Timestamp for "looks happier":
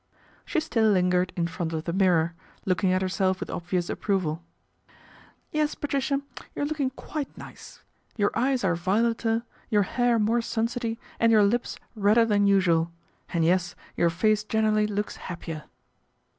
14.87-15.65